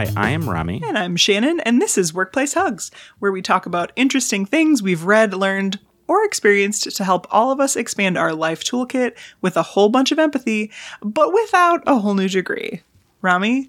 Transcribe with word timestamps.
Hi, 0.00 0.10
I 0.16 0.30
am 0.30 0.48
Rami. 0.48 0.80
And 0.82 0.96
I'm 0.96 1.14
Shannon, 1.14 1.60
and 1.60 1.78
this 1.78 1.98
is 1.98 2.14
Workplace 2.14 2.54
Hugs, 2.54 2.90
where 3.18 3.32
we 3.32 3.42
talk 3.42 3.66
about 3.66 3.92
interesting 3.96 4.46
things 4.46 4.82
we've 4.82 5.04
read, 5.04 5.34
learned, 5.34 5.78
or 6.08 6.24
experienced 6.24 6.96
to 6.96 7.04
help 7.04 7.26
all 7.28 7.52
of 7.52 7.60
us 7.60 7.76
expand 7.76 8.16
our 8.16 8.32
life 8.32 8.64
toolkit 8.64 9.12
with 9.42 9.58
a 9.58 9.62
whole 9.62 9.90
bunch 9.90 10.10
of 10.10 10.18
empathy, 10.18 10.72
but 11.02 11.34
without 11.34 11.82
a 11.86 11.98
whole 11.98 12.14
new 12.14 12.30
degree. 12.30 12.80
Rami, 13.20 13.68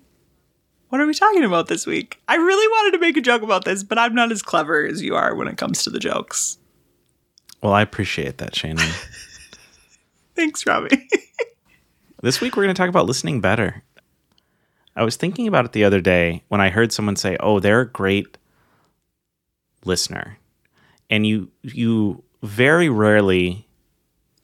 what 0.87 1.01
are 1.01 1.05
we 1.05 1.13
talking 1.13 1.43
about 1.43 1.67
this 1.67 1.85
week? 1.85 2.21
I 2.29 2.35
really 2.35 2.67
wanted 2.69 2.91
to 2.91 3.01
make 3.01 3.17
a 3.17 3.21
joke 3.21 3.41
about 3.41 3.65
this, 3.65 3.83
but 3.83 3.97
I'm 3.97 4.15
not 4.15 4.31
as 4.31 4.41
clever 4.41 4.85
as 4.85 5.01
you 5.01 5.15
are 5.15 5.35
when 5.35 5.49
it 5.49 5.57
comes 5.57 5.83
to 5.83 5.89
the 5.89 5.99
jokes. 5.99 6.57
Well, 7.61 7.73
I 7.73 7.81
appreciate 7.81 8.37
that, 8.37 8.55
Shannon. 8.55 8.87
Thanks, 10.37 10.65
Rami. 10.65 10.91
this 12.21 12.39
week 12.39 12.55
we're 12.55 12.63
going 12.63 12.73
to 12.73 12.81
talk 12.81 12.87
about 12.87 13.05
listening 13.05 13.41
better. 13.41 13.83
I 14.95 15.03
was 15.03 15.15
thinking 15.15 15.47
about 15.47 15.65
it 15.65 15.71
the 15.71 15.83
other 15.83 16.01
day 16.01 16.43
when 16.49 16.61
I 16.61 16.69
heard 16.69 16.91
someone 16.91 17.15
say, 17.15 17.37
"Oh, 17.39 17.59
they're 17.59 17.81
a 17.81 17.89
great 17.89 18.37
listener." 19.85 20.37
And 21.09 21.25
you 21.25 21.49
you 21.63 22.23
very 22.41 22.89
rarely 22.89 23.67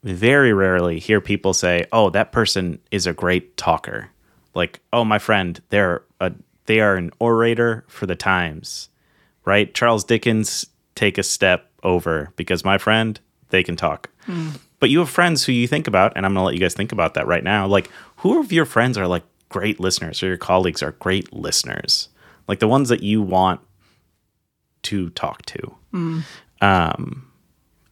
very 0.03 0.53
rarely 0.53 0.99
hear 0.99 1.19
people 1.19 1.53
say, 1.53 1.85
"Oh, 1.91 2.09
that 2.11 2.31
person 2.31 2.79
is 2.91 3.07
a 3.07 3.13
great 3.13 3.57
talker." 3.57 4.09
Like, 4.53 4.79
"Oh, 4.93 5.03
my 5.03 5.19
friend, 5.19 5.61
they're 5.69 6.03
a 6.19 6.33
they 6.65 6.79
are 6.79 6.95
an 6.95 7.11
orator 7.19 7.83
for 7.87 8.05
the 8.05 8.15
times." 8.15 8.89
Right? 9.45 9.73
Charles 9.73 10.03
Dickens 10.03 10.65
take 10.95 11.17
a 11.17 11.23
step 11.23 11.71
over 11.83 12.31
because 12.35 12.65
my 12.65 12.77
friend, 12.77 13.19
they 13.49 13.63
can 13.63 13.75
talk. 13.75 14.09
Mm. 14.27 14.59
But 14.79 14.89
you 14.89 14.99
have 14.99 15.09
friends 15.09 15.45
who 15.45 15.51
you 15.51 15.67
think 15.67 15.87
about, 15.87 16.13
and 16.15 16.25
I'm 16.25 16.33
going 16.33 16.41
to 16.41 16.45
let 16.45 16.53
you 16.53 16.59
guys 16.59 16.73
think 16.73 16.91
about 16.91 17.13
that 17.13 17.27
right 17.27 17.43
now. 17.43 17.65
Like, 17.65 17.89
who 18.17 18.39
of 18.39 18.51
your 18.51 18.65
friends 18.65 18.97
are 18.97 19.07
like 19.07 19.23
great 19.49 19.79
listeners 19.79 20.21
or 20.21 20.27
your 20.27 20.37
colleagues 20.37 20.83
are 20.83 20.91
great 20.93 21.33
listeners? 21.33 22.09
Like 22.47 22.59
the 22.59 22.67
ones 22.67 22.89
that 22.89 23.03
you 23.03 23.21
want 23.21 23.61
to 24.83 25.09
talk 25.11 25.45
to. 25.47 25.75
Mm. 25.93 26.23
Um, 26.61 27.31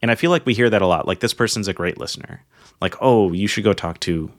and 0.02 0.12
I 0.12 0.16
feel 0.16 0.32
like 0.32 0.46
we 0.46 0.54
hear 0.54 0.70
that 0.70 0.82
a 0.82 0.88
lot. 0.88 1.08
Like, 1.08 1.20
this 1.20 1.34
person's 1.34 1.68
a 1.68 1.74
great 1.74 1.98
listener. 1.98 2.44
Like, 2.80 2.96
oh, 3.02 3.32
you 3.32 3.48
should 3.48 3.64
go 3.64 3.74
talk 3.74 4.00
to 4.02 4.32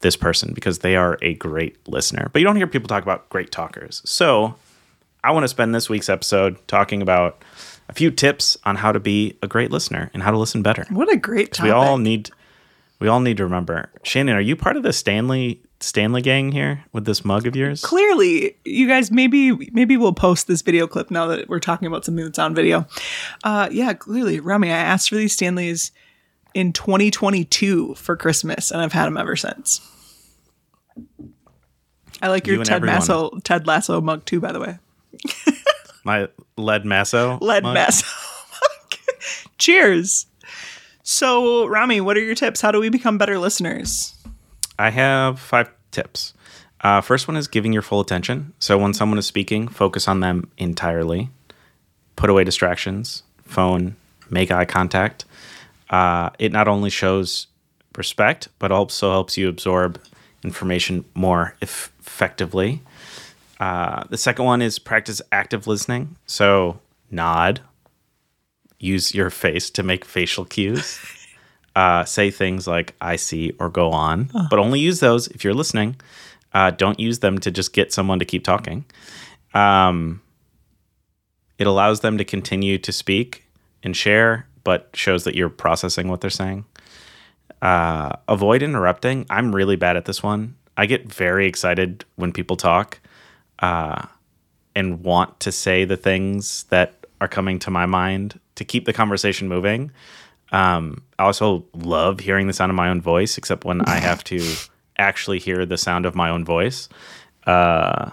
this 0.00 0.16
person 0.16 0.52
because 0.54 0.80
they 0.80 0.96
are 0.96 1.18
a 1.20 1.34
great 1.34 1.76
listener. 1.88 2.30
But 2.32 2.40
you 2.40 2.46
don't 2.46 2.56
hear 2.56 2.66
people 2.66 2.88
talk 2.88 3.02
about 3.02 3.28
great 3.28 3.50
talkers. 3.50 4.02
So 4.04 4.54
I 5.24 5.32
want 5.32 5.44
to 5.44 5.48
spend 5.48 5.74
this 5.74 5.90
week's 5.90 6.08
episode 6.08 6.56
talking 6.68 7.02
about 7.02 7.42
a 7.88 7.92
few 7.92 8.10
tips 8.10 8.56
on 8.64 8.76
how 8.76 8.92
to 8.92 9.00
be 9.00 9.36
a 9.42 9.48
great 9.48 9.70
listener 9.70 10.10
and 10.14 10.22
how 10.22 10.30
to 10.30 10.38
listen 10.38 10.62
better. 10.62 10.86
What 10.90 11.12
a 11.12 11.16
great 11.16 11.52
topic. 11.52 11.64
We 11.64 11.70
all 11.70 11.98
need 11.98 12.30
we 13.00 13.08
all 13.08 13.20
need 13.20 13.36
to 13.36 13.44
remember. 13.44 13.90
Shannon, 14.02 14.36
are 14.36 14.40
you 14.40 14.56
part 14.56 14.76
of 14.76 14.82
the 14.82 14.92
Stanley 14.92 15.60
Stanley 15.80 16.22
gang 16.22 16.50
here 16.50 16.84
with 16.92 17.04
this 17.04 17.24
mug 17.24 17.46
of 17.46 17.54
yours? 17.54 17.82
Clearly, 17.82 18.56
you 18.64 18.88
guys 18.88 19.10
maybe 19.10 19.52
maybe 19.72 19.96
we'll 19.96 20.12
post 20.12 20.48
this 20.48 20.62
video 20.62 20.86
clip 20.86 21.10
now 21.10 21.26
that 21.26 21.48
we're 21.48 21.60
talking 21.60 21.86
about 21.86 22.04
something 22.04 22.24
that's 22.24 22.38
on 22.38 22.54
video. 22.54 22.86
Uh 23.44 23.68
yeah, 23.70 23.92
clearly, 23.92 24.40
Rami, 24.40 24.70
I 24.70 24.76
asked 24.76 25.08
for 25.08 25.16
these 25.16 25.32
Stanleys 25.32 25.92
in 26.54 26.72
2022 26.72 27.94
for 27.94 28.16
Christmas 28.16 28.70
and 28.70 28.80
I've 28.80 28.92
had 28.92 29.06
them 29.06 29.16
ever 29.16 29.36
since. 29.36 29.80
I 32.20 32.28
like 32.28 32.46
your 32.46 32.56
you 32.56 32.64
Ted 32.64 32.82
Masso, 32.82 33.38
Ted 33.44 33.66
Lasso 33.66 34.00
mug 34.00 34.24
too, 34.24 34.40
by 34.40 34.52
the 34.52 34.60
way. 34.60 34.78
My 36.04 36.28
lead 36.56 36.84
masso. 36.84 37.38
Lead 37.40 37.62
mug. 37.62 37.74
masso. 37.74 38.06
Cheers. 39.58 40.26
So, 41.02 41.66
Rami, 41.66 42.00
what 42.00 42.16
are 42.16 42.22
your 42.22 42.34
tips? 42.34 42.60
How 42.60 42.70
do 42.70 42.80
we 42.80 42.88
become 42.88 43.18
better 43.18 43.38
listeners? 43.38 44.17
I 44.78 44.90
have 44.90 45.40
five 45.40 45.70
tips. 45.90 46.34
Uh, 46.80 47.00
first 47.00 47.26
one 47.26 47.36
is 47.36 47.48
giving 47.48 47.72
your 47.72 47.82
full 47.82 48.00
attention. 48.00 48.52
So, 48.58 48.78
when 48.78 48.94
someone 48.94 49.18
is 49.18 49.26
speaking, 49.26 49.68
focus 49.68 50.06
on 50.06 50.20
them 50.20 50.50
entirely. 50.58 51.30
Put 52.16 52.30
away 52.30 52.44
distractions, 52.44 53.22
phone, 53.42 53.96
make 54.30 54.50
eye 54.50 54.64
contact. 54.64 55.24
Uh, 55.90 56.30
it 56.38 56.52
not 56.52 56.68
only 56.68 56.90
shows 56.90 57.48
respect, 57.96 58.48
but 58.58 58.70
also 58.70 59.10
helps 59.10 59.36
you 59.36 59.48
absorb 59.48 60.00
information 60.44 61.04
more 61.14 61.56
effectively. 61.60 62.80
Uh, 63.58 64.04
the 64.08 64.18
second 64.18 64.44
one 64.44 64.62
is 64.62 64.78
practice 64.78 65.20
active 65.32 65.66
listening. 65.66 66.16
So 66.26 66.78
nod, 67.10 67.60
use 68.78 69.14
your 69.14 69.30
face 69.30 69.68
to 69.70 69.82
make 69.82 70.04
facial 70.04 70.44
cues. 70.44 71.00
Uh, 71.78 72.04
say 72.04 72.28
things 72.28 72.66
like 72.66 72.96
"I 73.00 73.14
see" 73.14 73.52
or 73.60 73.68
"Go 73.68 73.92
on," 73.92 74.30
uh. 74.34 74.48
but 74.50 74.58
only 74.58 74.80
use 74.80 74.98
those 74.98 75.28
if 75.28 75.44
you're 75.44 75.54
listening. 75.54 75.94
Uh, 76.52 76.72
don't 76.72 76.98
use 76.98 77.20
them 77.20 77.38
to 77.38 77.52
just 77.52 77.72
get 77.72 77.92
someone 77.92 78.18
to 78.18 78.24
keep 78.24 78.42
talking. 78.42 78.84
Um, 79.54 80.20
it 81.56 81.68
allows 81.68 82.00
them 82.00 82.18
to 82.18 82.24
continue 82.24 82.78
to 82.78 82.90
speak 82.90 83.44
and 83.84 83.96
share, 83.96 84.48
but 84.64 84.90
shows 84.92 85.22
that 85.22 85.36
you're 85.36 85.48
processing 85.48 86.08
what 86.08 86.20
they're 86.20 86.30
saying. 86.30 86.64
Uh, 87.62 88.10
avoid 88.26 88.60
interrupting. 88.60 89.24
I'm 89.30 89.54
really 89.54 89.76
bad 89.76 89.96
at 89.96 90.04
this 90.04 90.20
one. 90.20 90.56
I 90.76 90.86
get 90.86 91.12
very 91.12 91.46
excited 91.46 92.04
when 92.16 92.32
people 92.32 92.56
talk 92.56 92.98
uh, 93.60 94.06
and 94.74 95.04
want 95.04 95.38
to 95.40 95.52
say 95.52 95.84
the 95.84 95.96
things 95.96 96.64
that 96.70 97.06
are 97.20 97.28
coming 97.28 97.60
to 97.60 97.70
my 97.70 97.86
mind 97.86 98.40
to 98.56 98.64
keep 98.64 98.84
the 98.84 98.92
conversation 98.92 99.46
moving. 99.46 99.92
Um, 100.52 101.02
I 101.18 101.24
also 101.24 101.64
love 101.74 102.20
hearing 102.20 102.46
the 102.46 102.52
sound 102.52 102.70
of 102.70 102.76
my 102.76 102.88
own 102.88 103.00
voice, 103.00 103.36
except 103.38 103.64
when 103.64 103.82
I 103.82 103.96
have 103.96 104.24
to 104.24 104.40
actually 104.98 105.38
hear 105.38 105.66
the 105.66 105.76
sound 105.78 106.06
of 106.06 106.14
my 106.14 106.30
own 106.30 106.44
voice. 106.44 106.88
Uh, 107.46 108.10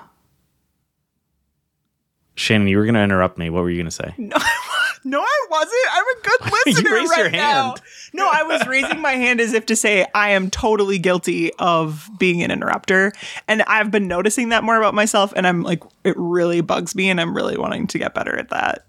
Shannon, 2.35 2.67
you 2.67 2.77
were 2.77 2.83
going 2.83 2.95
to 2.95 3.01
interrupt 3.03 3.37
me. 3.37 3.49
What 3.49 3.63
were 3.63 3.69
you 3.69 3.77
going 3.77 3.85
to 3.85 3.91
say? 3.91 4.13
No, 4.17 4.35
no, 5.05 5.21
I 5.21 5.45
wasn't. 5.49 5.73
I'm 5.93 6.03
a 6.03 6.21
good 6.21 6.51
listener 6.65 6.89
you 6.89 6.95
raised 6.95 7.11
right 7.11 7.17
your 7.19 7.29
hand. 7.29 7.41
now. 7.41 7.75
No, 8.13 8.29
I 8.29 8.43
was 8.43 8.67
raising 8.67 8.99
my 8.99 9.13
hand 9.13 9.39
as 9.39 9.53
if 9.53 9.65
to 9.67 9.75
say 9.75 10.05
I 10.13 10.31
am 10.31 10.49
totally 10.49 10.99
guilty 10.99 11.53
of 11.55 12.09
being 12.17 12.43
an 12.43 12.51
interrupter, 12.51 13.13
and 13.47 13.61
I've 13.63 13.91
been 13.91 14.07
noticing 14.07 14.49
that 14.49 14.63
more 14.63 14.77
about 14.77 14.93
myself, 14.93 15.31
and 15.35 15.47
I'm 15.47 15.63
like, 15.63 15.81
it 16.03 16.15
really 16.17 16.61
bugs 16.61 16.93
me, 16.95 17.09
and 17.09 17.19
I'm 17.21 17.35
really 17.35 17.57
wanting 17.57 17.87
to 17.87 17.97
get 17.97 18.13
better 18.13 18.37
at 18.37 18.49
that. 18.49 18.85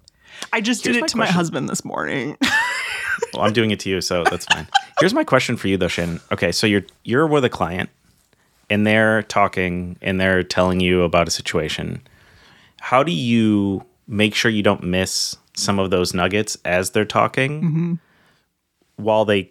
I 0.52 0.60
just 0.60 0.84
Here's 0.84 0.96
did 0.96 1.04
it 1.04 1.08
to 1.08 1.14
question. 1.14 1.18
my 1.20 1.26
husband 1.26 1.68
this 1.68 1.84
morning. 1.84 2.36
Well, 3.34 3.42
I'm 3.42 3.52
doing 3.52 3.70
it 3.70 3.80
to 3.80 3.90
you, 3.90 4.00
so 4.00 4.24
that's 4.24 4.46
fine. 4.46 4.66
Here's 5.00 5.14
my 5.14 5.24
question 5.24 5.56
for 5.56 5.68
you, 5.68 5.76
though, 5.76 5.88
Shannon. 5.88 6.20
Okay, 6.32 6.52
so 6.52 6.66
you're 6.66 6.84
you're 7.04 7.26
with 7.26 7.44
a 7.44 7.50
client, 7.50 7.90
and 8.70 8.86
they're 8.86 9.22
talking, 9.24 9.96
and 10.02 10.20
they're 10.20 10.42
telling 10.42 10.80
you 10.80 11.02
about 11.02 11.28
a 11.28 11.30
situation. 11.30 12.00
How 12.80 13.02
do 13.02 13.12
you 13.12 13.84
make 14.06 14.34
sure 14.34 14.50
you 14.50 14.62
don't 14.62 14.82
miss 14.82 15.36
some 15.54 15.78
of 15.78 15.90
those 15.90 16.14
nuggets 16.14 16.56
as 16.64 16.90
they're 16.90 17.04
talking 17.04 17.62
mm-hmm. 17.62 17.94
while 18.96 19.24
they 19.24 19.50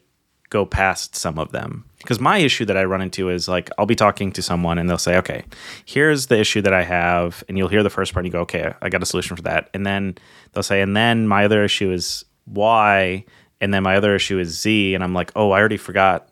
go 0.50 0.66
past 0.66 1.16
some 1.16 1.38
of 1.40 1.52
them. 1.52 1.86
Because 1.98 2.20
my 2.20 2.38
issue 2.38 2.66
that 2.66 2.78
I 2.78 2.84
run 2.84 3.02
into 3.02 3.30
is 3.30 3.48
like 3.48 3.70
I'll 3.78 3.88
be 3.88 3.96
talking 3.96 4.32
to 4.34 4.42
someone 4.42 4.78
and 4.78 4.88
they'll 4.88 4.98
say, 5.00 5.18
"Okay, 5.18 5.44
here's 5.86 6.28
the 6.28 6.40
issue 6.40 6.62
that 6.62 6.74
I 6.74 6.84
have," 6.84 7.44
and 7.50 7.58
you'll 7.58 7.68
hear 7.68 7.82
the 7.82 7.90
first 7.90 8.14
part 8.14 8.26
and 8.26 8.32
you 8.32 8.32
go, 8.32 8.42
"Okay, 8.42 8.74
I 8.82 8.90
got 8.90 9.02
a 9.02 9.08
solution 9.08 9.36
for 9.36 9.42
that," 9.42 9.70
and 9.74 9.86
then 9.86 10.16
they'll 10.54 10.64
say, 10.64 10.82
"And 10.82 10.96
then 10.96 11.28
my 11.28 11.46
other 11.46 11.64
issue 11.64 11.92
is 11.92 12.24
Y," 12.46 13.26
and 13.62 13.74
then 13.74 13.84
my 13.84 13.96
other 13.96 14.16
issue 14.16 14.40
is 14.40 14.60
Z, 14.60 14.96
and 14.96 15.04
I'm 15.04 15.14
like, 15.14 15.32
"Oh, 15.36 15.52
I 15.52 15.60
already 15.60 15.78
forgot." 15.78 16.30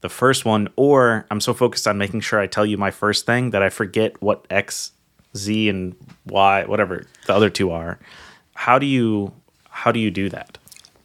The 0.00 0.08
first 0.10 0.44
one, 0.44 0.68
or 0.76 1.26
I'm 1.30 1.40
so 1.40 1.54
focused 1.54 1.88
on 1.88 1.96
making 1.96 2.20
sure 2.20 2.38
I 2.38 2.46
tell 2.46 2.66
you 2.66 2.76
my 2.76 2.90
first 2.90 3.24
thing 3.24 3.50
that 3.50 3.62
I 3.62 3.70
forget 3.70 4.20
what 4.20 4.46
X, 4.50 4.92
Z, 5.34 5.70
and 5.70 5.96
Y, 6.26 6.64
whatever 6.64 7.06
the 7.26 7.34
other 7.34 7.48
two 7.48 7.70
are 7.70 7.98
how 8.54 8.78
do 8.78 8.86
you 8.86 9.32
how 9.68 9.92
do 9.92 10.00
you 10.00 10.10
do 10.10 10.28
that? 10.30 10.58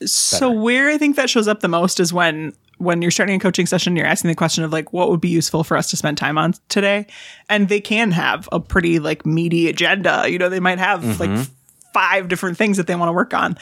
So 0.06 0.50
where 0.50 0.90
I 0.90 0.98
think 0.98 1.18
that 1.18 1.30
shows 1.30 1.48
up 1.48 1.60
the 1.60 1.68
most 1.68 2.00
is 2.00 2.14
when 2.14 2.54
when 2.78 3.02
you're 3.02 3.12
starting 3.12 3.36
a 3.36 3.40
coaching 3.40 3.66
session, 3.66 3.98
you're 3.98 4.06
asking 4.06 4.30
the 4.30 4.36
question 4.36 4.64
of 4.64 4.72
like, 4.72 4.94
what 4.94 5.10
would 5.10 5.19
be 5.19 5.28
useful 5.28 5.66
for 5.66 5.75
us 5.75 5.90
to 5.90 5.98
spend 5.98 6.18
time 6.18 6.38
on 6.38 6.54
today? 6.69 7.08
And 7.50 7.68
they 7.68 7.81
can 7.81 8.12
have 8.12 8.48
a 8.54 8.60
pretty 8.62 9.00
like 9.00 9.25
meaty 9.25 9.68
agenda. 9.68 10.25
You 10.30 10.38
know, 10.38 10.48
they 10.48 10.62
might 10.62 10.80
have 10.80 11.02
mm-hmm. 11.02 11.19
like 11.19 11.48
five 11.94 12.30
different 12.30 12.58
things 12.58 12.78
that 12.78 12.88
they 12.88 12.96
want 12.96 13.10
to 13.10 13.13
work 13.13 13.34
on. 13.34 13.58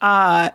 Uh, 0.00 0.50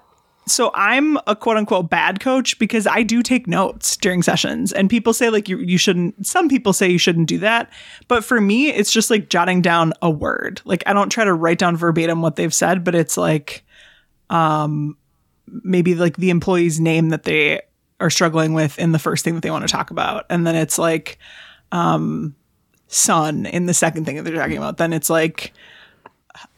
so 0.48 0.72
I'm 0.76 1.18
a 1.26 1.36
quote 1.36 1.58
unquote 1.58 1.90
bad 1.90 2.20
coach 2.20 2.60
because 2.60 2.86
I 2.86 3.04
do 3.04 3.24
take 3.24 3.48
notes 3.48 3.98
during 3.98 4.22
sessions 4.22 4.72
and 4.72 4.90
people 4.90 5.14
say 5.14 5.30
like 5.30 5.50
you 5.50 5.58
you 5.60 5.78
shouldn't 5.78 6.26
some 6.26 6.50
people 6.50 6.74
say 6.74 6.90
you 6.90 6.98
shouldn't 6.98 7.28
do 7.28 7.40
that 7.40 7.72
but 8.08 8.24
for 8.24 8.40
me 8.40 8.70
it's 8.70 8.92
just 8.92 9.10
like 9.10 9.30
jotting 9.30 9.62
down 9.62 9.94
a 10.02 10.10
word. 10.10 10.62
Like 10.66 10.84
I 10.86 10.94
don't 10.94 11.10
try 11.10 11.24
to 11.24 11.34
write 11.34 11.60
down 11.60 11.78
verbatim 11.78 12.22
what 12.22 12.36
they've 12.36 12.54
said 12.54 12.84
but 12.84 12.96
it's 12.96 13.18
like 13.18 13.64
um 14.30 14.98
maybe 15.48 15.96
like 15.96 16.18
the 16.18 16.30
employee's 16.30 16.80
name 16.80 17.10
that 17.10 17.24
they 17.24 17.62
are 18.00 18.10
struggling 18.10 18.54
with 18.54 18.78
in 18.78 18.92
the 18.92 19.00
first 19.00 19.24
thing 19.24 19.36
that 19.36 19.42
they 19.42 19.52
want 19.52 19.66
to 19.66 19.72
talk 19.72 19.90
about. 19.92 20.26
And 20.30 20.46
then 20.46 20.56
it's 20.56 20.78
like 20.78 21.18
um 21.72 22.36
son 22.88 23.46
in 23.48 23.66
the 23.66 23.74
second 23.74 24.06
thing 24.06 24.16
that 24.16 24.24
they're 24.24 24.36
talking 24.36 24.58
about. 24.58 24.78
Then 24.78 24.94
it's 24.94 25.10
like 25.10 25.54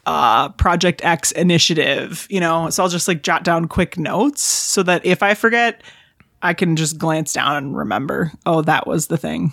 uh, 0.08 0.48
Project 0.50 1.04
X 1.04 1.34
initiative, 1.34 2.26
you 2.30 2.40
know. 2.40 2.70
So 2.70 2.82
I'll 2.82 2.90
just 2.90 3.10
like 3.10 3.24
jot 3.24 3.44
down 3.44 3.68
quick 3.68 3.98
notes 3.98 4.42
so 4.42 4.82
that 4.84 5.06
if 5.06 5.22
I 5.22 5.34
forget, 5.34 5.84
I 6.42 6.54
can 6.54 6.78
just 6.78 6.98
glance 6.98 7.34
down 7.34 7.58
and 7.58 7.78
remember, 7.78 8.32
oh, 8.46 8.62
that 8.62 8.88
was 8.88 9.08
the 9.08 9.18
thing. 9.18 9.52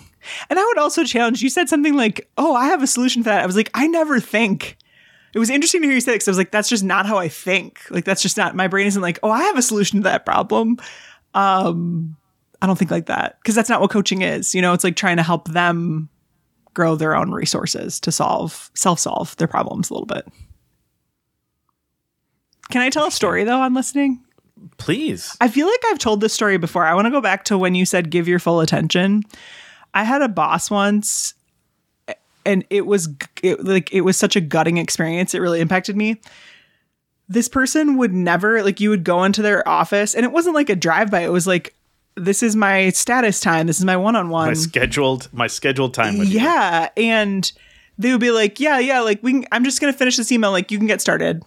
And 0.49 0.57
I 0.57 0.63
would 0.63 0.77
also 0.77 1.03
challenge 1.03 1.41
you 1.41 1.49
said 1.49 1.67
something 1.67 1.95
like, 1.95 2.29
oh, 2.37 2.55
I 2.55 2.67
have 2.67 2.81
a 2.81 2.87
solution 2.87 3.21
for 3.21 3.29
that. 3.29 3.43
I 3.43 3.45
was 3.45 3.57
like, 3.57 3.69
I 3.73 3.87
never 3.87 4.19
think. 4.19 4.77
It 5.33 5.39
was 5.39 5.49
interesting 5.49 5.81
to 5.81 5.87
hear 5.87 5.95
you 5.95 6.01
say 6.01 6.13
because 6.13 6.29
I 6.29 6.31
was 6.31 6.37
like, 6.37 6.51
that's 6.51 6.69
just 6.69 6.85
not 6.85 7.05
how 7.05 7.17
I 7.17 7.27
think. 7.27 7.81
Like, 7.89 8.05
that's 8.05 8.21
just 8.21 8.37
not, 8.37 8.55
my 8.55 8.69
brain 8.69 8.87
isn't 8.87 9.01
like, 9.01 9.19
oh, 9.21 9.31
I 9.31 9.43
have 9.43 9.57
a 9.57 9.61
solution 9.61 9.99
to 9.99 10.03
that 10.03 10.25
problem. 10.25 10.77
Um, 11.33 12.15
I 12.61 12.67
don't 12.67 12.79
think 12.79 12.91
like 12.91 13.07
that 13.07 13.37
because 13.41 13.55
that's 13.55 13.69
not 13.69 13.81
what 13.81 13.91
coaching 13.91 14.21
is. 14.21 14.55
You 14.55 14.61
know, 14.61 14.71
it's 14.71 14.85
like 14.85 14.95
trying 14.95 15.17
to 15.17 15.23
help 15.23 15.49
them 15.49 16.07
grow 16.75 16.95
their 16.95 17.15
own 17.15 17.31
resources 17.31 17.99
to 18.01 18.11
solve, 18.11 18.69
self 18.75 18.99
solve 18.99 19.35
their 19.37 19.47
problems 19.47 19.89
a 19.89 19.93
little 19.93 20.05
bit. 20.05 20.27
Can 22.69 22.81
I 22.81 22.89
tell 22.91 23.07
a 23.07 23.11
story 23.11 23.43
though 23.43 23.61
on 23.61 23.73
listening? 23.73 24.23
Please. 24.77 25.35
I 25.41 25.47
feel 25.47 25.67
like 25.67 25.81
I've 25.87 25.99
told 25.99 26.21
this 26.21 26.33
story 26.33 26.57
before. 26.57 26.85
I 26.85 26.93
want 26.93 27.05
to 27.05 27.11
go 27.11 27.21
back 27.21 27.45
to 27.45 27.57
when 27.57 27.75
you 27.75 27.85
said 27.85 28.09
give 28.09 28.27
your 28.27 28.39
full 28.39 28.61
attention. 28.61 29.23
I 29.93 30.03
had 30.03 30.21
a 30.21 30.29
boss 30.29 30.69
once 30.69 31.33
and 32.45 32.65
it 32.69 32.85
was 32.85 33.09
it, 33.41 33.63
like 33.63 33.91
it 33.93 34.01
was 34.01 34.17
such 34.17 34.35
a 34.35 34.41
gutting 34.41 34.77
experience. 34.77 35.33
It 35.33 35.39
really 35.39 35.61
impacted 35.61 35.95
me. 35.95 36.21
This 37.27 37.47
person 37.47 37.97
would 37.97 38.13
never 38.13 38.63
like 38.63 38.79
you 38.79 38.89
would 38.91 39.03
go 39.03 39.23
into 39.23 39.41
their 39.41 39.67
office 39.67 40.13
and 40.13 40.23
it 40.23 40.31
wasn't 40.31 40.55
like 40.55 40.69
a 40.69 40.75
drive 40.75 41.09
by. 41.09 41.21
It 41.21 41.31
was 41.31 41.47
like 41.47 41.74
this 42.15 42.41
is 42.41 42.55
my 42.55 42.89
status 42.89 43.39
time. 43.39 43.67
This 43.67 43.79
is 43.79 43.85
my 43.85 43.97
one-on-one. 43.97 44.47
My 44.47 44.53
scheduled 44.53 45.29
my 45.33 45.47
scheduled 45.47 45.93
time 45.93 46.17
with 46.17 46.29
you. 46.29 46.39
Yeah, 46.39 46.89
and 46.95 47.51
they 47.97 48.11
would 48.11 48.21
be 48.21 48.31
like, 48.31 48.59
"Yeah, 48.59 48.79
yeah, 48.79 49.01
like 49.01 49.21
we 49.21 49.33
can, 49.33 49.45
I'm 49.51 49.63
just 49.63 49.81
going 49.81 49.91
to 49.91 49.97
finish 49.97 50.17
this 50.17 50.31
email 50.31 50.51
like 50.51 50.71
you 50.71 50.77
can 50.77 50.87
get 50.87 51.01
started." 51.01 51.43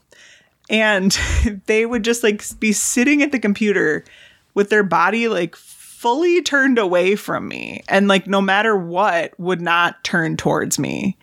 And 0.71 1.19
they 1.67 1.87
would 1.87 2.05
just 2.05 2.23
like 2.23 2.43
be 2.61 2.73
sitting 2.73 3.23
at 3.23 3.33
the 3.33 3.39
computer 3.39 4.05
with 4.55 4.71
their 4.71 4.83
body 4.83 5.29
like 5.29 5.57
fully 5.57 6.43
turned 6.43 6.79
away 6.79 7.17
from 7.17 7.49
me 7.49 7.83
and 7.89 8.07
like 8.07 8.27
no 8.27 8.41
matter 8.41 8.77
what 8.77 9.39
would 9.39 9.61
not 9.61 10.03
turn 10.05 10.37
towards 10.37 10.79
me. 10.79 11.17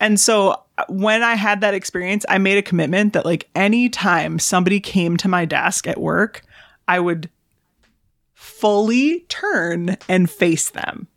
And 0.00 0.20
so 0.20 0.62
uh, 0.78 0.84
when 0.88 1.22
I 1.22 1.34
had 1.34 1.60
that 1.62 1.74
experience, 1.74 2.24
I 2.28 2.38
made 2.38 2.58
a 2.58 2.62
commitment 2.62 3.14
that 3.14 3.24
like 3.24 3.48
anytime 3.54 4.38
somebody 4.38 4.78
came 4.78 5.16
to 5.16 5.28
my 5.28 5.44
desk 5.44 5.88
at 5.88 6.00
work, 6.00 6.42
I 6.86 7.00
would 7.00 7.28
fully 8.38 9.20
turn 9.28 9.96
and 10.08 10.30
face 10.30 10.70
them 10.70 11.08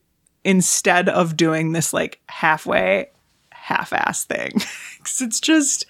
instead 0.43 1.07
of 1.07 1.37
doing 1.37 1.71
this 1.71 1.93
like 1.93 2.19
halfway 2.27 3.07
half-ass 3.51 4.25
thing. 4.25 4.51
it's 4.99 5.39
just 5.39 5.85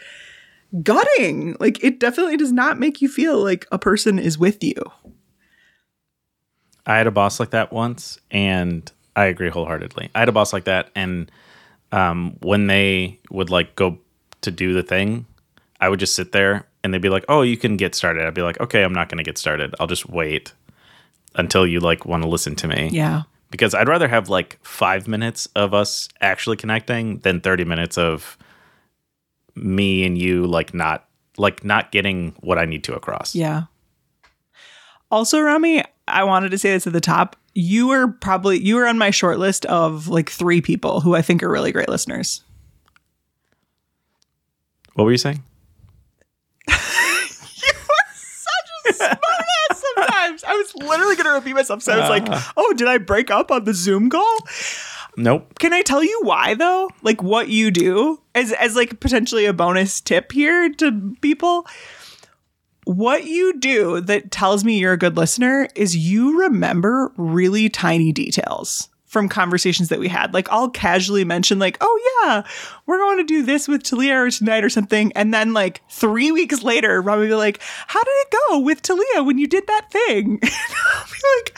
gutting. 0.84 1.56
Like 1.58 1.82
it 1.82 2.02
definitely 2.02 2.36
does 2.36 2.52
not 2.52 2.80
make 2.80 3.02
you 3.02 3.08
feel 3.08 3.42
like 3.42 3.66
a 3.72 3.80
person 3.80 4.20
is 4.20 4.38
with 4.38 4.62
you. 4.62 4.76
I 6.86 6.98
had 6.98 7.08
a 7.08 7.12
boss 7.12 7.40
like 7.40 7.52
that 7.52 7.72
once, 7.72 8.20
and 8.30 8.92
I 9.16 9.26
agree 9.26 9.50
wholeheartedly. 9.50 10.10
I 10.14 10.20
had 10.20 10.30
a 10.30 10.34
boss 10.34 10.52
like 10.52 10.66
that, 10.66 10.90
and 10.96 11.32
um, 11.94 12.36
when 12.42 12.68
they 12.68 13.20
would 13.30 13.50
like 13.50 13.76
go 13.76 14.00
to 14.42 14.52
do 14.52 14.74
the 14.74 14.84
thing, 14.84 15.26
I 15.80 15.88
would 15.88 16.00
just 16.00 16.16
sit 16.16 16.34
there, 16.34 16.68
and 16.84 16.94
they'd 16.94 17.02
be 17.02 17.10
like, 17.10 17.26
"Oh, 17.30 17.42
you 17.42 17.56
can 17.56 17.78
get 17.78 17.96
started." 17.96 18.26
I'd 18.26 18.34
be 18.34 18.42
like, 18.42 18.60
"Okay, 18.60 18.84
I'm 18.84 18.94
not 18.94 19.10
going 19.10 19.20
to 19.20 19.24
get 19.24 19.38
started. 19.38 19.76
I'll 19.80 19.88
just 19.88 20.10
wait 20.10 20.54
until 21.36 21.66
you 21.66 21.80
like 21.80 22.06
want 22.06 22.24
to 22.24 22.30
listen 22.30 22.56
to 22.58 22.68
me." 22.68 22.90
Yeah. 22.92 23.24
Because 23.50 23.74
I'd 23.74 23.90
rather 23.90 24.08
have 24.08 24.30
like 24.30 24.60
five 24.64 25.08
minutes 25.08 25.48
of 25.56 25.74
us 25.74 26.08
actually 26.22 26.58
connecting 26.58 27.20
than 27.20 27.42
thirty 27.42 27.66
minutes 27.66 27.98
of 27.98 28.38
me 29.56 30.06
and 30.06 30.18
you 30.18 30.48
like 30.48 30.74
not 30.74 31.06
like 31.38 31.64
not 31.64 31.92
getting 31.92 32.36
what 32.40 32.58
I 32.58 32.66
need 32.66 32.84
to 32.86 32.96
across. 32.96 33.36
Yeah. 33.36 33.64
Also, 35.10 35.42
Rami, 35.42 35.84
I 36.08 36.24
wanted 36.24 36.52
to 36.52 36.58
say 36.58 36.72
this 36.72 36.88
at 36.88 36.94
the 36.94 37.02
top. 37.02 37.36
You 37.54 37.88
were 37.88 38.08
probably 38.08 38.60
you 38.60 38.76
were 38.76 38.88
on 38.88 38.98
my 38.98 39.12
short 39.12 39.40
list 39.40 39.66
of 39.66 40.08
like 40.08 40.30
three 40.30 40.62
people 40.62 41.02
who 41.02 41.16
I 41.16 41.22
think 41.22 41.44
are 41.44 41.50
really 41.50 41.72
great 41.72 41.90
listeners. 41.90 42.44
What 44.94 45.06
were 45.06 45.12
you 45.12 45.18
saying? 45.18 45.44
you 46.68 46.74
are 46.74 47.28
such 48.14 48.70
a 48.86 48.94
smartass 48.94 49.31
I 50.48 50.56
was 50.56 50.76
literally 50.76 51.16
gonna 51.16 51.34
repeat 51.34 51.54
myself. 51.54 51.84
So 51.84 51.94
I 51.94 52.00
was 52.00 52.10
like, 52.10 52.30
uh-huh. 52.30 52.54
oh, 52.58 52.74
did 52.74 52.88
I 52.88 52.98
break 52.98 53.30
up 53.32 53.52
on 53.52 53.66
the 53.66 53.74
Zoom 53.74 54.10
call? 54.10 54.38
Nope. 55.18 55.60
Can 55.60 55.74
I 55.74 55.82
tell 55.82 56.04
you 56.04 56.22
why 56.24 56.54
though? 56.54 56.90
Like 57.02 57.22
what 57.22 57.50
you 57.50 57.72
do 57.72 58.22
as 58.34 58.52
as 58.54 58.76
like 58.76 59.00
potentially 59.00 59.46
a 59.46 59.54
bonus 59.54 60.02
tip 60.02 60.32
here 60.32 60.70
to 60.76 61.16
people? 61.22 61.68
What 62.86 63.26
you 63.26 63.60
do 63.60 64.02
that 64.02 64.32
tells 64.32 64.64
me 64.64 64.80
you're 64.80 64.94
a 64.94 64.98
good 64.98 65.16
listener 65.16 65.68
is 65.76 65.96
you 65.96 66.42
remember 66.42 67.12
really 67.16 67.70
tiny 67.70 68.12
details 68.12 68.90
from 69.12 69.28
conversations 69.28 69.90
that 69.90 70.00
we 70.00 70.08
had. 70.08 70.34
Like 70.34 70.50
I'll 70.50 70.70
casually 70.70 71.26
mention 71.26 71.60
like, 71.60 71.78
"Oh 71.82 72.24
yeah, 72.24 72.44
we're 72.86 72.98
going 72.98 73.18
to 73.18 73.26
do 73.26 73.44
this 73.44 73.68
with 73.68 73.84
Talia 73.84 74.32
tonight 74.32 74.64
or 74.64 74.70
something," 74.70 75.12
and 75.18 75.34
then 75.34 75.54
like 75.54 75.82
three 75.90 76.32
weeks 76.32 76.64
later, 76.64 77.02
Robbie 77.02 77.24
will 77.24 77.28
be 77.28 77.36
like, 77.36 77.60
"How 77.88 78.02
did 78.02 78.10
it 78.10 78.36
go 78.48 78.60
with 78.60 78.82
Talia 78.82 79.24
when 79.24 79.38
you 79.38 79.48
did 79.48 79.68
that 79.68 79.92
thing?" 79.92 80.40
And 80.52 80.76
I'll 80.96 81.06
be 81.06 81.20
like, 81.38 81.58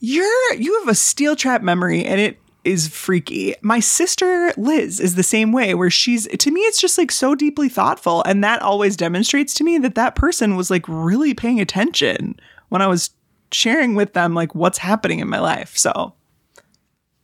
"You're 0.00 0.54
you 0.54 0.78
have 0.80 0.88
a 0.88 0.94
steel 0.94 1.36
trap 1.36 1.60
memory, 1.60 2.06
and 2.06 2.18
it 2.18 2.38
is 2.64 2.88
freaky. 2.88 3.54
My 3.60 3.78
sister 3.80 4.54
Liz 4.56 4.98
is 4.98 5.14
the 5.14 5.22
same 5.22 5.52
way 5.52 5.74
where 5.74 5.90
she's 5.90 6.26
to 6.28 6.50
me 6.50 6.60
it's 6.62 6.80
just 6.80 6.96
like 6.96 7.10
so 7.10 7.34
deeply 7.34 7.68
thoughtful 7.68 8.22
and 8.22 8.42
that 8.44 8.62
always 8.62 8.96
demonstrates 8.96 9.52
to 9.54 9.64
me 9.64 9.78
that 9.78 9.96
that 9.96 10.14
person 10.14 10.54
was 10.54 10.70
like 10.70 10.84
really 10.86 11.34
paying 11.34 11.60
attention 11.60 12.38
when 12.68 12.80
I 12.80 12.86
was 12.86 13.10
sharing 13.50 13.96
with 13.96 14.12
them 14.12 14.32
like 14.32 14.54
what's 14.54 14.78
happening 14.78 15.18
in 15.18 15.28
my 15.28 15.40
life. 15.40 15.76
So 15.76 16.14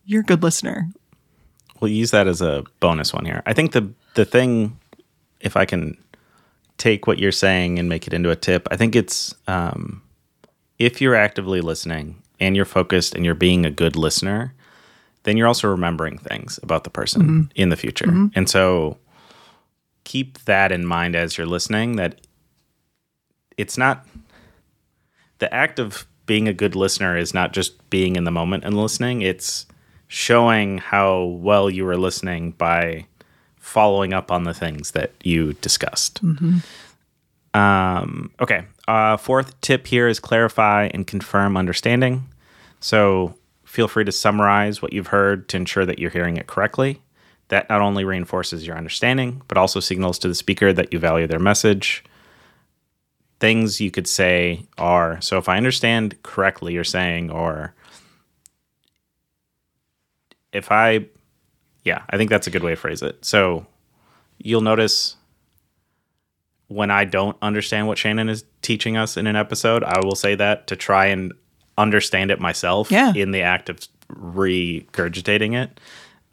you're 0.08 0.22
a 0.22 0.25
good 0.25 0.43
listener. 0.43 0.88
We'll 1.81 1.93
use 1.93 2.10
that 2.10 2.26
as 2.26 2.40
a 2.40 2.64
bonus 2.81 3.12
one 3.12 3.25
here. 3.25 3.43
I 3.46 3.52
think 3.52 3.72
the 3.72 3.93
the 4.14 4.25
thing 4.25 4.76
if 5.40 5.56
I 5.56 5.64
can 5.64 5.96
take 6.78 7.06
what 7.06 7.19
you're 7.19 7.31
saying 7.31 7.78
and 7.78 7.88
make 7.88 8.06
it 8.06 8.14
into 8.14 8.31
a 8.31 8.37
tip, 8.37 8.66
I 8.70 8.76
think 8.76 8.96
it's 8.96 9.34
um, 9.46 10.02
if 10.78 11.00
you're 11.00 11.14
actively 11.14 11.60
listening 11.60 12.22
and 12.40 12.56
you're 12.56 12.64
focused 12.64 13.14
and 13.14 13.25
you're 13.25 13.34
being 13.34 13.66
a 13.66 13.70
good 13.70 13.96
listener, 13.96 14.55
then 15.25 15.37
you're 15.37 15.46
also 15.46 15.69
remembering 15.69 16.19
things 16.19 16.58
about 16.62 16.84
the 16.84 16.90
person 16.90 17.22
mm-hmm. 17.22 17.43
in 17.54 17.69
the 17.69 17.76
future. 17.76 18.06
Mm-hmm. 18.06 18.28
And 18.34 18.49
so 18.49 18.96
keep 20.04 20.38
that 20.44 20.72
in 20.72 20.87
mind 20.87 21.14
as 21.14 21.37
you're 21.37 21.46
listening 21.46 21.96
that 21.96 22.20
it's 23.58 23.76
not 23.76 24.06
the 25.38 25.52
act 25.52 25.78
of 25.78 26.06
being 26.25 26.49
a 26.49 26.54
good 26.54 26.75
listener 26.75 27.16
is 27.16 27.34
not 27.34 27.52
just 27.52 27.90
being 27.90 28.16
in 28.16 28.25
the 28.25 28.31
moment 28.31 28.64
and 28.64 28.76
listening, 28.76 29.22
it's 29.22 29.66
showing 30.09 30.79
how 30.79 31.25
well 31.25 31.71
you 31.71 31.85
were 31.85 31.97
listening 31.97 32.53
by 32.53 33.07
following 33.57 34.15
up 34.15 34.33
on 34.33 34.45
the 34.45 34.55
things 34.55 34.93
that 34.93 35.12
you 35.23 35.53
discussed. 35.55 36.25
Mm-hmm. 36.25 36.59
Um, 37.59 38.31
okay. 38.41 38.65
Uh, 38.87 39.17
fourth 39.17 39.61
tip 39.61 39.87
here 39.87 40.09
is 40.09 40.19
clarify 40.19 40.88
and 40.95 41.07
confirm 41.07 41.57
understanding. 41.57 42.27
So 42.81 43.35
feel 43.65 43.88
free 43.88 44.05
to 44.05 44.12
summarize 44.12 44.81
what 44.81 44.93
you've 44.93 45.09
heard 45.09 45.49
to 45.50 45.59
ensure 45.59 45.85
that 45.85 45.99
you're 45.99 46.11
hearing 46.11 46.38
it 46.38 46.47
correctly. 46.47 47.03
That 47.49 47.69
not 47.69 47.81
only 47.81 48.05
reinforces 48.05 48.67
your 48.67 48.77
understanding, 48.77 49.43
but 49.49 49.59
also 49.59 49.81
signals 49.81 50.19
to 50.21 50.29
the 50.29 50.35
speaker 50.35 50.73
that 50.73 50.93
you 50.93 50.99
value 50.99 51.27
their 51.27 51.38
message. 51.38 52.05
Things 53.41 53.81
you 53.81 53.91
could 53.91 54.07
say 54.07 54.67
are 54.77 55.21
so 55.21 55.38
if 55.38 55.49
I 55.49 55.57
understand 55.57 56.23
correctly, 56.23 56.75
you're 56.75 56.85
saying, 56.85 57.31
or 57.31 57.75
if 60.52 60.71
I, 60.71 61.07
yeah, 61.85 62.02
I 62.11 62.17
think 62.17 62.31
that's 62.31 62.47
a 62.47 62.50
good 62.50 62.62
way 62.62 62.73
to 62.73 62.76
phrase 62.76 63.02
it. 63.02 63.25
So 63.25 63.67
you'll 64.38 64.61
notice 64.61 65.17
when 66.69 66.90
I 66.90 67.05
don't 67.05 67.37
understand 67.40 67.87
what 67.87 67.99
Shannon 67.99 68.28
is 68.28 68.45
teaching 68.62 68.97
us 68.97 69.17
in 69.17 69.26
an 69.26 69.37
episode, 69.37 69.83
I 69.83 70.00
will 70.02 70.14
say 70.14 70.35
that 70.35 70.67
to 70.69 70.76
try 70.76 71.07
and 71.07 71.33
understand 71.76 72.31
it 72.31 72.40
myself 72.40 72.90
yeah. 72.90 73.12
in 73.14 73.31
the 73.31 73.43
act 73.43 73.69
of 73.69 73.81
regurgitating 74.11 75.55
it. 75.55 75.81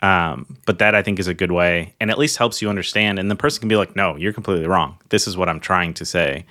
Um, 0.02 0.58
but 0.66 0.80
that 0.80 0.94
I 0.94 1.02
think 1.02 1.20
is 1.20 1.28
a 1.28 1.34
good 1.34 1.52
way 1.52 1.96
and 2.00 2.12
at 2.12 2.18
least 2.18 2.38
helps 2.38 2.62
you 2.62 2.70
understand. 2.70 3.18
And 3.18 3.32
the 3.32 3.36
person 3.36 3.62
can 3.62 3.70
be 3.70 3.78
like, 3.78 3.96
no, 3.96 4.16
you're 4.16 4.34
completely 4.34 4.68
wrong. 4.68 4.98
This 5.10 5.26
is 5.26 5.38
what 5.38 5.50
I'm 5.50 5.60
trying 5.60 5.94
to 5.96 6.06
say. 6.06 6.46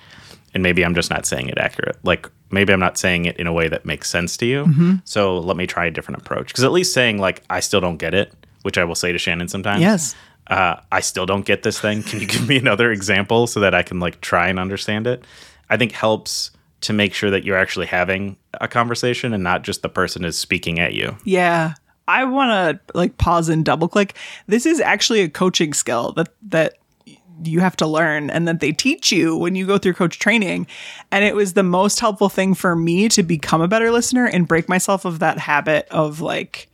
And 0.53 0.63
maybe 0.63 0.83
I'm 0.83 0.95
just 0.95 1.09
not 1.09 1.25
saying 1.25 1.49
it 1.49 1.57
accurate. 1.57 1.97
Like 2.03 2.29
maybe 2.55 2.73
I'm 2.73 2.79
not 2.79 2.97
saying 2.97 3.25
it 3.25 3.37
in 3.37 3.45
a 3.45 3.53
way 3.53 3.67
that 3.67 3.85
makes 3.85 4.09
sense 4.09 4.35
to 4.37 4.47
you. 4.47 4.65
Mm-hmm. 4.65 4.95
So 5.03 5.37
let 5.37 5.57
me 5.57 5.67
try 5.67 5.85
a 5.85 5.91
different 5.91 6.21
approach. 6.21 6.47
Because 6.47 6.63
at 6.63 6.71
least 6.71 6.93
saying, 6.93 7.19
like, 7.19 7.43
I 7.51 7.59
still 7.59 7.81
don't 7.81 7.97
get 7.97 8.15
it, 8.15 8.33
which 8.63 8.79
I 8.79 8.83
will 8.83 8.95
say 8.95 9.11
to 9.11 9.19
Shannon 9.19 9.47
sometimes. 9.47 9.81
Yes. 9.81 10.15
Uh, 10.47 10.77
I 10.91 11.01
still 11.01 11.27
don't 11.27 11.45
get 11.45 11.61
this 11.61 11.79
thing. 11.79 12.01
Can 12.01 12.19
you 12.19 12.27
give 12.27 12.47
me 12.47 12.57
another 12.65 12.91
example 12.91 13.45
so 13.45 13.59
that 13.59 13.75
I 13.75 13.83
can 13.83 13.99
like 13.99 14.21
try 14.21 14.47
and 14.47 14.57
understand 14.57 15.05
it? 15.05 15.23
I 15.69 15.77
think 15.77 15.91
helps 15.91 16.51
to 16.81 16.93
make 16.93 17.13
sure 17.13 17.29
that 17.31 17.43
you're 17.43 17.57
actually 17.57 17.87
having 17.87 18.37
a 18.61 18.67
conversation 18.67 19.33
and 19.33 19.43
not 19.43 19.63
just 19.63 19.81
the 19.81 19.89
person 19.89 20.23
is 20.23 20.37
speaking 20.37 20.79
at 20.79 20.93
you. 20.93 21.17
Yeah. 21.23 21.73
I 22.07 22.23
want 22.25 22.51
to 22.51 22.97
like 22.97 23.17
pause 23.17 23.49
and 23.49 23.65
double 23.65 23.87
click. 23.87 24.15
This 24.47 24.65
is 24.65 24.79
actually 24.79 25.21
a 25.21 25.29
coaching 25.29 25.73
skill 25.73 26.11
that 26.13 26.29
that 26.43 26.77
you 27.43 27.59
have 27.59 27.75
to 27.77 27.87
learn 27.87 28.29
and 28.29 28.47
that 28.47 28.59
they 28.59 28.71
teach 28.71 29.11
you 29.11 29.35
when 29.35 29.55
you 29.55 29.65
go 29.65 29.77
through 29.77 29.93
coach 29.93 30.19
training. 30.19 30.67
And 31.11 31.25
it 31.25 31.35
was 31.35 31.53
the 31.53 31.63
most 31.63 31.99
helpful 31.99 32.29
thing 32.29 32.53
for 32.53 32.75
me 32.75 33.09
to 33.09 33.23
become 33.23 33.61
a 33.61 33.67
better 33.67 33.91
listener 33.91 34.25
and 34.25 34.47
break 34.47 34.69
myself 34.69 35.05
of 35.05 35.19
that 35.19 35.39
habit 35.39 35.87
of 35.91 36.21
like 36.21 36.69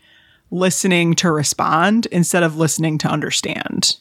listening 0.52 1.16
to 1.16 1.32
respond 1.32 2.08
instead 2.08 2.44
of 2.44 2.58
listening 2.58 2.98
to 3.00 3.08
understand. 3.08 3.98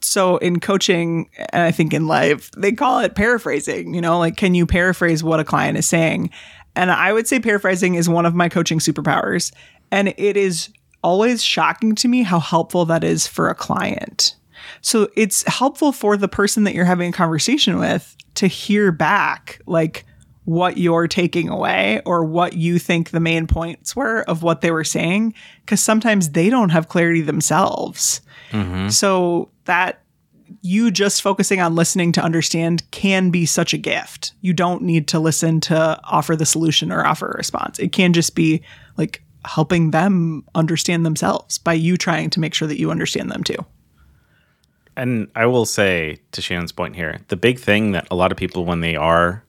So 0.00 0.36
in 0.38 0.60
coaching, 0.60 1.30
and 1.50 1.62
I 1.62 1.70
think 1.70 1.94
in 1.94 2.06
life, 2.06 2.50
they 2.52 2.72
call 2.72 3.00
it 3.00 3.14
paraphrasing, 3.14 3.94
you 3.94 4.00
know, 4.00 4.18
like 4.18 4.36
can 4.36 4.54
you 4.54 4.66
paraphrase 4.66 5.22
what 5.22 5.40
a 5.40 5.44
client 5.44 5.78
is 5.78 5.86
saying? 5.86 6.30
And 6.74 6.90
I 6.90 7.12
would 7.12 7.26
say 7.28 7.38
paraphrasing 7.38 7.94
is 7.94 8.08
one 8.08 8.26
of 8.26 8.34
my 8.34 8.48
coaching 8.48 8.78
superpowers. 8.78 9.52
And 9.90 10.08
it 10.16 10.36
is 10.36 10.70
always 11.02 11.42
shocking 11.42 11.94
to 11.96 12.08
me 12.08 12.22
how 12.22 12.40
helpful 12.40 12.84
that 12.86 13.04
is 13.04 13.26
for 13.26 13.48
a 13.48 13.54
client. 13.54 14.36
So 14.80 15.08
it's 15.16 15.42
helpful 15.44 15.92
for 15.92 16.16
the 16.16 16.28
person 16.28 16.64
that 16.64 16.74
you're 16.74 16.84
having 16.84 17.10
a 17.10 17.12
conversation 17.12 17.78
with 17.78 18.16
to 18.34 18.46
hear 18.46 18.92
back, 18.92 19.60
like 19.66 20.04
what 20.44 20.76
you're 20.76 21.06
taking 21.06 21.48
away 21.48 22.00
or 22.04 22.24
what 22.24 22.54
you 22.54 22.78
think 22.78 23.10
the 23.10 23.20
main 23.20 23.46
points 23.46 23.94
were 23.94 24.22
of 24.22 24.42
what 24.42 24.60
they 24.60 24.70
were 24.70 24.84
saying, 24.84 25.34
because 25.60 25.80
sometimes 25.80 26.30
they 26.30 26.50
don't 26.50 26.70
have 26.70 26.88
clarity 26.88 27.20
themselves. 27.20 28.20
Mm-hmm. 28.50 28.88
So 28.88 29.50
that 29.66 30.02
you 30.60 30.90
just 30.90 31.22
focusing 31.22 31.60
on 31.60 31.74
listening 31.74 32.12
to 32.12 32.22
understand 32.22 32.88
can 32.90 33.30
be 33.30 33.46
such 33.46 33.72
a 33.72 33.78
gift. 33.78 34.32
You 34.40 34.52
don't 34.52 34.82
need 34.82 35.08
to 35.08 35.18
listen 35.18 35.60
to 35.60 36.00
offer 36.04 36.36
the 36.36 36.46
solution 36.46 36.92
or 36.92 37.06
offer 37.06 37.30
a 37.30 37.36
response. 37.36 37.78
It 37.78 37.92
can 37.92 38.12
just 38.12 38.34
be 38.34 38.62
like 38.96 39.22
helping 39.44 39.90
them 39.90 40.44
understand 40.54 41.06
themselves 41.06 41.58
by 41.58 41.72
you 41.72 41.96
trying 41.96 42.30
to 42.30 42.40
make 42.40 42.54
sure 42.54 42.68
that 42.68 42.78
you 42.78 42.90
understand 42.90 43.30
them 43.30 43.42
too. 43.42 43.56
And 44.96 45.28
I 45.34 45.46
will 45.46 45.64
say 45.66 46.18
to 46.32 46.42
Shannon's 46.42 46.72
point 46.72 46.96
here, 46.96 47.20
the 47.28 47.36
big 47.36 47.58
thing 47.58 47.92
that 47.92 48.06
a 48.10 48.14
lot 48.14 48.30
of 48.30 48.38
people, 48.38 48.64
when 48.64 48.80
they 48.80 48.96
are 48.96 49.42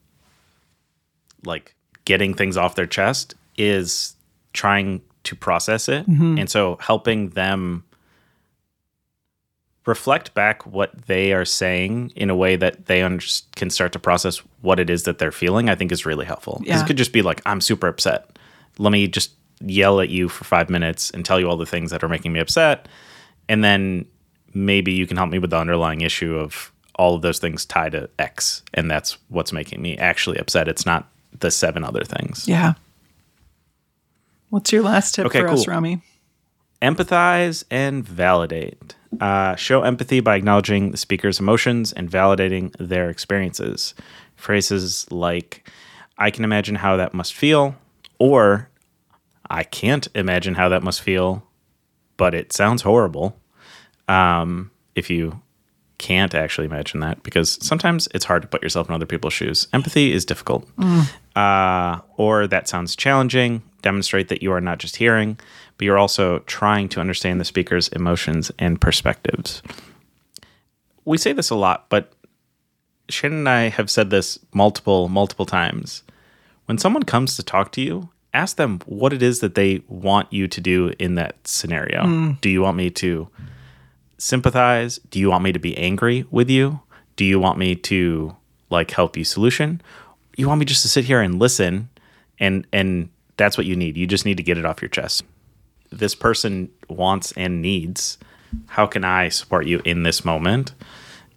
like 1.46 1.76
getting 2.06 2.34
things 2.34 2.58
off 2.58 2.76
their 2.76 2.86
chest, 2.86 3.36
is 3.58 4.16
trying 4.54 5.02
to 5.24 5.36
process 5.36 5.90
it. 5.90 6.08
Mm-hmm. 6.08 6.40
And 6.40 6.50
so 6.50 6.78
helping 6.82 7.30
them 7.30 7.84
reflect 9.86 10.34
back 10.34 10.66
what 10.66 11.08
they 11.08 11.34
are 11.34 11.44
saying 11.44 12.12
in 12.16 12.30
a 12.30 12.36
way 12.36 12.56
that 12.56 12.86
they 12.86 13.02
under- 13.02 13.26
can 13.56 13.70
start 13.70 13.92
to 13.92 14.00
process 14.00 14.38
what 14.62 14.80
it 14.80 14.90
is 14.90 15.04
that 15.04 15.18
they're 15.18 15.32
feeling, 15.32 15.70
I 15.70 15.76
think 15.76 15.92
is 15.92 16.06
really 16.06 16.26
helpful. 16.26 16.62
Yeah. 16.64 16.82
it 16.82 16.88
could 16.88 16.98
just 16.98 17.12
be 17.12 17.22
like, 17.22 17.42
I'm 17.46 17.60
super 17.60 17.88
upset. 17.88 18.40
Let 18.78 18.92
me 18.92 19.08
just 19.08 19.32
yell 19.60 20.00
at 20.00 20.10
you 20.10 20.30
for 20.30 20.46
five 20.46 20.70
minutes 20.70 21.12
and 21.12 21.26
tell 21.26 21.40
you 21.40 21.50
all 21.50 21.58
the 21.58 21.66
things 21.66 21.92
that 21.92 22.04
are 22.04 22.10
making 22.10 22.32
me 22.32 22.40
upset. 22.40 22.88
And 23.50 23.64
then 23.64 24.06
maybe 24.54 24.92
you 24.94 25.08
can 25.08 25.18
help 25.18 25.30
me 25.30 25.40
with 25.40 25.50
the 25.50 25.58
underlying 25.58 26.02
issue 26.02 26.38
of 26.38 26.72
all 26.96 27.16
of 27.16 27.22
those 27.22 27.40
things 27.40 27.66
tie 27.66 27.90
to 27.90 28.10
X. 28.20 28.62
And 28.74 28.90
that's 28.90 29.18
what's 29.30 29.52
making 29.52 29.82
me 29.82 29.98
actually 29.98 30.38
upset. 30.38 30.68
It's 30.68 30.86
not 30.86 31.10
the 31.40 31.50
seven 31.52 31.84
other 31.84 32.04
things. 32.04 32.48
Yeah. 32.48 32.74
What's 34.50 34.72
your 34.72 34.84
last 34.84 35.16
tip 35.16 35.26
Okay, 35.28 35.42
for 35.42 35.50
us. 35.50 35.68
Rami? 35.68 36.02
empathize 36.82 37.64
and 37.72 38.06
validate. 38.06 38.96
Uh, 39.22 39.56
show 39.56 39.84
empathy 39.84 40.20
by 40.20 40.36
acknowledging 40.36 40.92
the 40.92 40.98
speaker's 40.98 41.40
emotions 41.40 41.94
and 41.94 42.12
validating 42.12 42.76
their 42.78 43.10
experiences. 43.10 43.94
Phrases 44.36 45.10
like, 45.10 45.70
I 46.18 46.30
can 46.30 46.44
imagine 46.44 46.76
how 46.76 46.98
that 46.98 47.14
must 47.14 47.34
feel, 47.34 47.76
or 48.20 48.70
I 49.50 49.64
can't 49.64 50.08
imagine 50.14 50.56
how 50.56 50.68
that 50.70 50.84
must 50.84 51.02
feel, 51.02 51.48
but 52.18 52.34
it 52.34 52.52
sounds 52.52 52.82
horrible. 52.82 53.38
Um, 54.08 54.72
if 54.96 55.10
you 55.10 55.42
can't 55.98 56.36
actually 56.36 56.66
imagine 56.66 57.00
that, 57.00 57.24
because 57.24 57.58
sometimes 57.66 58.08
it's 58.14 58.26
hard 58.26 58.42
to 58.42 58.48
put 58.48 58.62
yourself 58.62 58.90
in 58.90 58.96
other 58.96 59.06
people's 59.06 59.34
shoes. 59.34 59.68
Empathy 59.72 60.12
is 60.12 60.26
difficult. 60.26 60.68
Uh, 61.36 62.00
or 62.18 62.46
that 62.48 62.68
sounds 62.68 62.96
challenging. 62.96 63.64
Demonstrate 63.82 64.28
that 64.28 64.42
you 64.42 64.52
are 64.52 64.62
not 64.62 64.80
just 64.80 64.98
hearing, 64.98 65.40
but 65.78 65.86
you're 65.86 65.98
also 65.98 66.40
trying 66.40 66.90
to 66.90 67.00
understand 67.00 67.40
the 67.40 67.46
speaker's 67.46 67.88
emotions 67.90 68.52
and 68.60 68.80
perspectives. 68.80 69.62
We 71.06 71.18
say 71.18 71.34
this 71.34 71.50
a 71.50 71.56
lot, 71.56 71.90
but 71.90 72.14
Shannon 73.10 73.40
and 73.40 73.50
I 73.50 73.70
have 73.70 73.90
said 73.90 74.10
this 74.10 74.40
multiple, 74.54 75.10
multiple 75.10 75.46
times. 75.46 76.04
When 76.66 76.78
someone 76.78 77.04
comes 77.04 77.36
to 77.36 77.44
talk 77.44 77.72
to 77.74 77.82
you, 77.82 78.10
ask 78.34 78.56
them 78.56 78.80
what 78.86 79.12
it 79.14 79.22
is 79.22 79.40
that 79.42 79.56
they 79.56 79.84
want 79.88 80.32
you 80.32 80.48
to 80.48 80.62
do 80.62 80.94
in 80.98 81.16
that 81.16 81.46
scenario. 81.46 82.04
Do 82.42 82.50
you 82.50 82.62
want 82.62 82.78
me 82.78 82.90
to 82.92 83.28
sympathize? 84.18 85.00
Do 85.10 85.20
you 85.20 85.30
want 85.30 85.44
me 85.44 85.52
to 85.52 85.60
be 85.60 85.78
angry 85.78 86.26
with 86.32 86.50
you? 86.50 86.82
Do 87.16 87.26
you 87.26 87.40
want 87.40 87.58
me 87.58 87.76
to 87.76 88.36
like 88.70 88.92
help 88.92 89.18
you 89.18 89.24
solution? 89.24 89.82
You 90.36 90.48
want 90.48 90.60
me 90.60 90.66
just 90.66 90.82
to 90.82 90.90
sit 90.90 91.06
here 91.06 91.22
and 91.22 91.40
listen 91.40 91.90
and 92.40 92.66
and 92.74 93.10
that's 93.38 93.58
what 93.58 93.66
you 93.66 93.76
need. 93.76 93.98
You 93.98 94.08
just 94.08 94.26
need 94.26 94.38
to 94.38 94.44
get 94.44 94.58
it 94.58 94.66
off 94.66 94.82
your 94.82 94.90
chest. 94.90 95.24
This 95.92 96.16
person 96.16 96.70
wants 96.90 97.32
and 97.34 97.62
needs. 97.62 98.18
How 98.68 98.86
can 98.86 99.04
I 99.04 99.30
support 99.30 99.66
you 99.66 99.82
in 99.86 100.04
this 100.04 100.24
moment? 100.24 100.74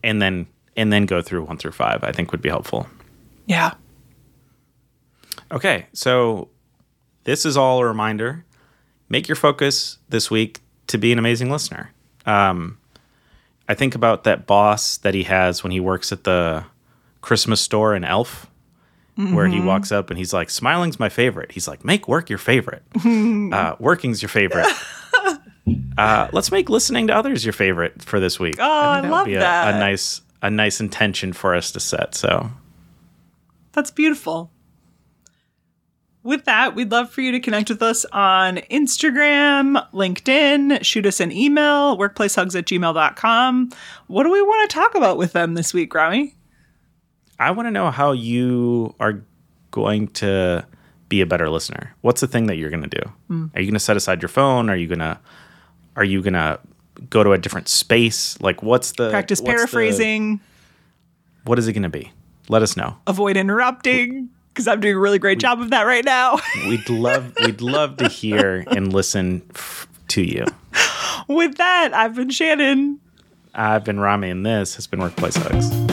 And 0.03 0.21
then 0.21 0.47
and 0.77 0.93
then 0.93 1.07
go 1.07 1.23
through 1.23 1.45
1 1.45 1.57
through 1.57 1.73
5 1.73 2.05
I 2.05 2.13
think 2.13 2.33
would 2.33 2.43
be 2.43 2.49
helpful. 2.49 2.87
Yeah. 3.47 3.75
Okay, 5.51 5.87
so 5.93 6.49
this 7.25 7.47
is 7.47 7.57
all 7.57 7.81
a 7.81 7.85
reminder. 7.85 8.45
Make 9.09 9.29
your 9.29 9.37
focus 9.37 9.99
this 10.09 10.31
week 10.31 10.61
to 10.89 10.99
be 10.99 11.13
an 11.13 11.19
amazing 11.19 11.51
listener. 11.51 11.93
Um, 12.27 12.79
I 13.69 13.75
think 13.75 13.95
about 13.95 14.25
that 14.25 14.47
boss 14.47 14.97
that 14.99 15.15
he 15.15 15.25
has 15.25 15.63
when 15.63 15.73
he 15.73 15.81
works 15.81 16.13
at 16.13 16.25
the 16.25 16.65
Christmas 17.21 17.61
store 17.61 17.95
in 17.95 18.05
Elf, 18.05 18.47
where 19.17 19.47
he 19.49 19.61
walks 19.61 19.91
up 19.91 20.11
and 20.11 20.19
he's 20.19 20.33
like, 20.35 20.51
"Smiling's 20.51 21.01
my 21.01 21.09
favorite." 21.09 21.53
He's 21.53 21.67
like, 21.67 21.85
"Make 21.85 22.07
work 22.07 22.29
your 22.29 22.39
favorite. 22.39 22.83
uh, 23.05 23.75
working's 23.79 24.21
your 24.21 24.29
favorite." 24.29 24.67
uh, 25.99 26.29
let's 26.33 26.53
make 26.53 26.69
listening 26.69 27.07
to 27.07 27.15
others 27.17 27.45
your 27.45 27.55
favorite 27.55 28.03
for 28.03 28.21
this 28.21 28.39
week. 28.39 28.57
Oh, 28.59 28.91
I 28.91 29.01
think 29.01 29.11
love 29.11 29.27
would 29.27 29.31
be 29.31 29.37
a- 29.37 29.41
that. 29.41 29.75
A 29.75 29.79
nice, 29.79 30.21
a 30.43 30.51
nice 30.51 30.81
intention 30.81 31.33
for 31.33 31.55
us 31.55 31.73
to 31.73 31.81
set. 31.81 32.15
So. 32.15 32.51
That's 33.73 33.91
beautiful. 33.91 34.51
With 36.27 36.45
that, 36.47 36.75
we'd 36.75 36.91
love 36.91 37.09
for 37.11 37.21
you 37.21 37.31
to 37.31 37.39
connect 37.39 37.71
with 37.71 37.81
us 37.83 38.05
on 38.13 38.57
Instagram, 38.57 39.81
LinkedIn, 39.93 40.85
shoot 40.85 41.07
us 41.07 41.21
an 41.21 41.31
email, 41.31 41.97
workplacehugs 41.97 42.59
at 42.59 42.65
gmail.com. 42.65 43.71
What 44.09 44.25
do 44.25 44.33
we 44.33 44.43
want 44.43 44.69
to 44.69 44.75
talk 44.75 44.97
about 44.97 45.19
with 45.19 45.33
them 45.33 45.55
this 45.55 45.73
week, 45.73 45.95
Rami? 45.95 46.35
I 47.39 47.53
want 47.53 47.69
to 47.69 47.71
know 47.71 47.93
how 47.93 48.11
you 48.11 48.93
are 48.99 49.23
going 49.71 50.09
to 50.09 50.67
be 51.09 51.21
a 51.21 51.27
better 51.27 51.49
listener. 51.49 51.95
What's 52.01 52.21
the 52.21 52.27
thing 52.27 52.47
that 52.47 52.57
you're 52.57 52.71
going 52.71 52.83
to 52.83 53.01
do? 53.01 53.13
Hmm. 53.29 53.47
Are 53.55 53.61
you 53.61 53.67
going 53.67 53.75
to 53.75 53.79
set 53.81 53.97
aside 53.97 54.21
your 54.21 54.29
phone? 54.29 54.69
Are 54.69 54.77
you 54.77 54.89
going 54.89 54.99
to 54.99 55.21
are 55.95 56.05
you 56.05 56.23
going 56.23 56.35
to 56.35 56.59
go 57.09 57.23
to 57.23 57.33
a 57.33 57.39
different 57.39 57.69
space? 57.69 58.41
Like 58.41 58.65
what's 58.65 58.93
the 58.93 59.11
Practice 59.11 59.41
what's 59.41 59.49
the- 59.53 59.57
paraphrasing, 59.57 60.41
what 61.45 61.59
is 61.61 61.69
it 61.69 61.73
going 61.75 61.85
to 61.85 61.89
be? 61.89 62.11
Let 62.49 62.63
us 62.63 62.77
know. 62.77 62.97
avoid 63.07 63.37
interrupting, 63.37 64.31
because 64.57 64.67
I'm 64.67 64.81
doing 64.81 64.95
a 64.95 64.99
really 64.99 65.19
great 65.19 65.39
job 65.39 65.61
of 65.61 65.69
that 65.71 65.83
right 65.83 66.05
now. 66.05 66.39
We'd 66.67 66.89
love 66.89 67.35
we'd 67.45 67.61
love 67.61 67.99
to 67.99 68.09
hear 68.09 68.65
and 68.69 68.91
listen 68.91 69.43
f- 69.55 69.87
to 70.09 70.23
you. 70.23 70.47
with 71.29 71.57
that, 71.59 71.91
I've 71.93 72.15
been 72.17 72.31
Shannon. 72.31 72.99
I've 73.55 73.85
been 73.85 74.01
Rami 74.01 74.31
and 74.31 74.47
this 74.47 74.75
has 74.77 74.87
been 74.87 75.01
Workplace 75.01 75.37
Hugs. 75.37 75.86